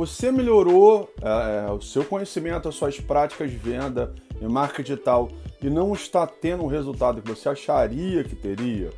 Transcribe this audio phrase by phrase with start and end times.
[0.00, 5.28] você melhorou é, é, o seu conhecimento, as suas práticas de venda e marketing digital
[5.62, 8.90] e não está tendo o resultado que você acharia que teria,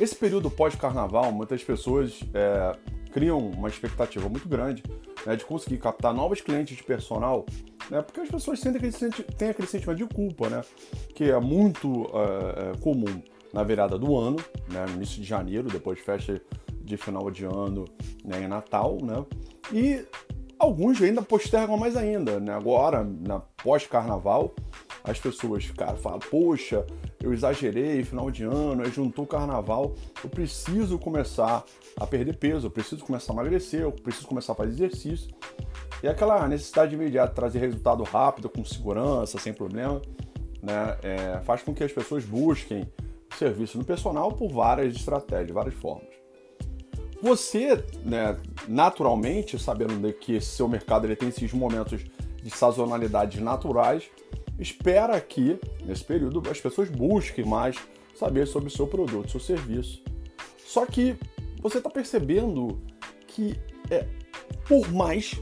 [0.00, 2.76] esse período pós-carnaval, muitas pessoas é,
[3.12, 4.82] criam uma expectativa muito grande
[5.24, 7.46] né, de conseguir captar novos clientes de personal,
[7.88, 10.62] né, porque as pessoas sentem aquele, têm aquele sentimento de culpa, né,
[11.14, 14.38] que é muito é, comum na virada do ano,
[14.68, 16.42] né, no início de janeiro, depois de festa
[16.84, 17.84] de final de ano
[18.24, 19.24] né, Natal, né,
[19.72, 20.04] e
[20.58, 24.54] alguns ainda postergam mais ainda, né, agora, na pós-carnaval,
[25.04, 26.86] as pessoas, cara, falam, poxa,
[27.20, 31.64] eu exagerei, final de ano, juntou o carnaval, eu preciso começar
[31.98, 35.34] a perder peso, eu preciso começar a emagrecer, eu preciso começar a fazer exercício.
[36.02, 40.00] E aquela necessidade imediata de trazer resultado rápido, com segurança, sem problema,
[40.62, 42.88] né, é, faz com que as pessoas busquem
[43.38, 46.21] serviço no personal por várias estratégias, várias formas.
[47.22, 52.04] Você, né, naturalmente, sabendo que seu mercado ele tem esses momentos
[52.42, 54.10] de sazonalidades naturais,
[54.58, 57.76] espera que, nesse período, as pessoas busquem mais
[58.16, 60.02] saber sobre o seu produto, seu serviço.
[60.66, 61.16] Só que
[61.60, 62.80] você está percebendo
[63.28, 63.54] que,
[63.88, 64.04] é,
[64.66, 65.40] por mais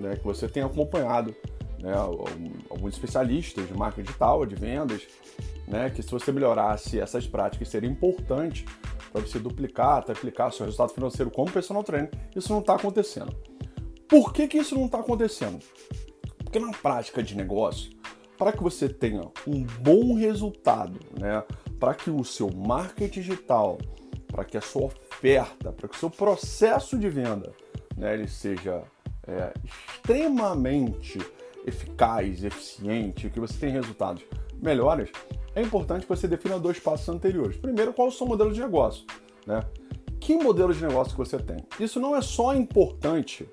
[0.00, 1.36] né, que você tenha acompanhado
[1.82, 1.92] né,
[2.70, 5.02] alguns especialistas de marketing digital, de vendas,
[5.68, 8.64] né, que se você melhorasse essas práticas seria importante
[9.12, 13.34] para você duplicar, triplicar seu resultado financeiro como personal trainer, isso não está acontecendo.
[14.08, 15.58] Por que, que isso não está acontecendo?
[16.38, 17.92] Porque na prática de negócio,
[18.36, 21.44] para que você tenha um bom resultado, né,
[21.78, 23.78] para que o seu marketing digital,
[24.26, 27.52] para que a sua oferta, para que o seu processo de venda,
[27.96, 28.82] né, ele seja
[29.26, 31.18] é, extremamente
[31.66, 34.22] eficaz, eficiente, que você tenha resultados
[34.60, 35.10] melhores,
[35.54, 37.56] é importante que você defina dois passos anteriores.
[37.56, 39.04] Primeiro, qual é o seu modelo de negócio,
[39.46, 39.64] né?
[40.20, 41.58] Que modelo de negócio que você tem?
[41.78, 43.48] Isso não é só importante,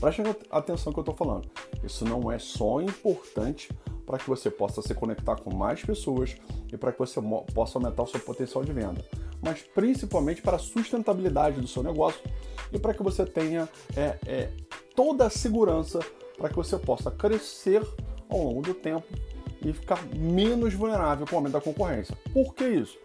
[0.00, 1.48] preste atenção no que eu estou falando.
[1.84, 3.70] Isso não é só importante
[4.04, 6.36] para que você possa se conectar com mais pessoas
[6.72, 7.20] e para que você
[7.54, 9.04] possa aumentar o seu potencial de venda,
[9.40, 12.20] mas principalmente para a sustentabilidade do seu negócio
[12.72, 14.50] e para que você tenha é, é,
[14.96, 16.00] toda a segurança
[16.40, 17.86] para que você possa crescer
[18.30, 19.06] ao longo do tempo
[19.62, 22.16] e ficar menos vulnerável com o aumento da concorrência.
[22.32, 22.98] Por que isso?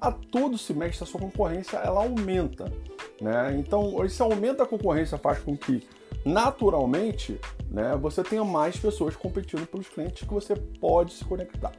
[0.00, 2.72] A todo semestre a sua concorrência ela aumenta,
[3.20, 3.56] né?
[3.58, 5.82] Então esse aumento da concorrência faz com que
[6.24, 11.72] naturalmente né, você tenha mais pessoas competindo pelos clientes que você pode se conectar.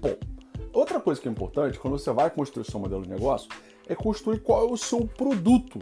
[0.00, 0.14] Bom,
[0.72, 3.48] outra coisa que é importante quando você vai construir seu modelo de negócio
[3.88, 5.80] é construir qual é o seu produto.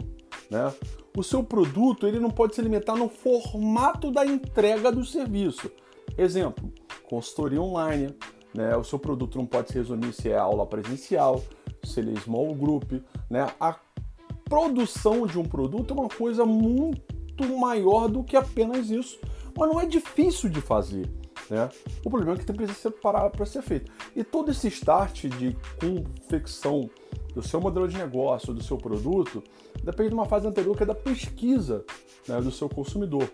[0.51, 0.71] Né?
[1.15, 5.71] O seu produto ele não pode se limitar no formato da entrega do serviço.
[6.17, 6.69] Exemplo,
[7.09, 8.13] consultoria online.
[8.53, 8.75] Né?
[8.75, 11.41] O seu produto não pode se resumir se é aula presencial,
[11.85, 12.91] se ele é small group.
[13.29, 13.47] Né?
[13.57, 13.79] A
[14.43, 19.17] produção de um produto é uma coisa muito maior do que apenas isso.
[19.57, 21.09] Mas não é difícil de fazer.
[21.49, 21.69] Né?
[22.05, 23.89] O problema é que tem que ser parado para ser feito.
[24.13, 26.89] E todo esse start de confecção
[27.33, 29.43] do seu modelo de negócio, do seu produto,
[29.83, 31.85] depende de uma fase anterior que é da pesquisa
[32.27, 33.29] né, do seu consumidor.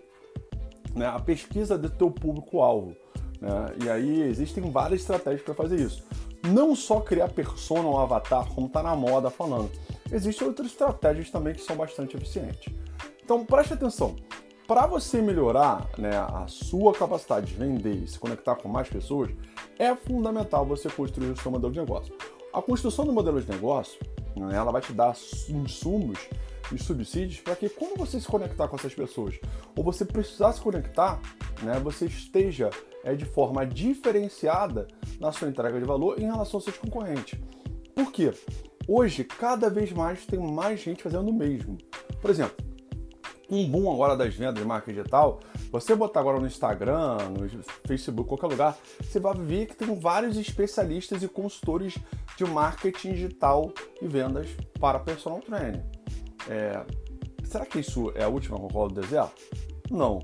[0.95, 1.05] Né?
[1.05, 2.95] A pesquisa do teu público-alvo.
[3.41, 3.75] Né?
[3.83, 6.03] E aí existem várias estratégias para fazer isso.
[6.47, 9.71] Não só criar persona ou avatar, como está na moda falando.
[10.11, 12.73] Existem outras estratégias também que são bastante eficientes.
[13.23, 14.15] Então preste atenção.
[14.67, 19.29] Para você melhorar né, a sua capacidade de vender e se conectar com mais pessoas,
[19.79, 22.13] é fundamental você construir o seu modelo de negócio.
[22.53, 23.99] A construção do modelo de negócio,
[24.35, 25.15] né, ela vai te dar
[25.49, 26.19] insumos
[26.73, 29.39] e subsídios para que quando você se conectar com essas pessoas,
[29.75, 31.21] ou você precisar se conectar,
[31.61, 32.69] né, você esteja
[33.03, 34.87] é, de forma diferenciada
[35.19, 37.39] na sua entrega de valor em relação aos seus concorrentes.
[37.95, 38.33] Por quê?
[38.87, 41.77] Hoje, cada vez mais tem mais gente fazendo o mesmo.
[42.21, 42.55] Por exemplo,
[43.49, 45.39] um boom agora das vendas de marca digital,
[45.71, 50.37] você botar agora no Instagram, no Facebook, qualquer lugar, você vai ver que tem vários
[50.37, 51.97] especialistas e consultores
[52.37, 53.71] de marketing digital
[54.01, 54.47] e vendas
[54.79, 55.83] para personal trainer.
[56.49, 56.85] É,
[57.43, 59.41] será que isso é a última Coca-Cola do deserto?
[59.91, 60.19] Não.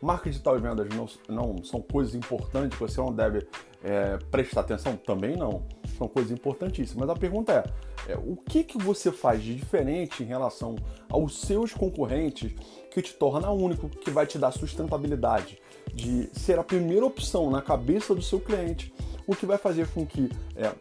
[0.00, 3.46] Marketing digital e vendas não, não são coisas importantes que você não deve
[3.82, 4.96] é, prestar atenção?
[4.96, 5.66] Também não.
[5.96, 7.06] São coisas importantíssimas.
[7.06, 10.76] Mas a pergunta é, é, o que, que você faz de diferente em relação
[11.08, 12.52] aos seus concorrentes
[12.90, 15.58] que te torna único, que vai te dar sustentabilidade,
[15.94, 18.92] de ser a primeira opção na cabeça do seu cliente,
[19.26, 20.72] o que vai fazer com que é,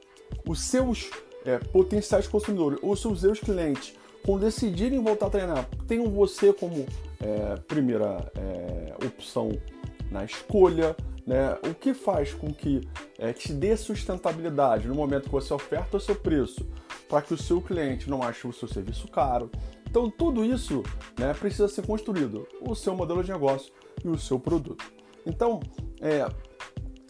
[0.48, 1.10] os seus
[1.46, 6.86] é, potenciais consumidores, os seus clientes, quando decidirem voltar a treinar, tenham você como
[7.20, 9.52] é, primeira é, opção
[10.12, 10.96] na escolha,
[11.32, 11.58] né?
[11.70, 12.82] O que faz com que
[13.18, 16.68] é, te dê sustentabilidade no momento que você oferta o seu preço
[17.08, 19.50] para que o seu cliente não ache o seu serviço caro.
[19.90, 20.84] Então, tudo isso
[21.18, 23.72] né, precisa ser construído: o seu modelo de negócio
[24.04, 24.84] e o seu produto.
[25.26, 25.62] Então,
[26.02, 26.28] é,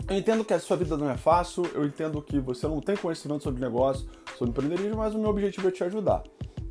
[0.07, 2.95] eu entendo que a sua vida não é fácil, eu entendo que você não tem
[2.95, 4.07] conhecimento sobre negócio,
[4.38, 6.21] sobre empreendedorismo, mas o meu objetivo é te ajudar.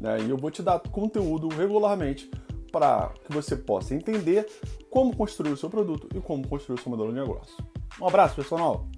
[0.01, 0.21] Né?
[0.21, 2.31] E eu vou te dar conteúdo regularmente
[2.71, 4.47] para que você possa entender
[4.91, 7.57] como construir o seu produto e como construir o seu modelo de negócio.
[8.01, 8.89] Um abraço, pessoal!